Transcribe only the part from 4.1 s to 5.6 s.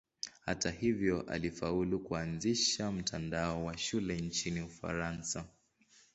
nchini Ufaransa.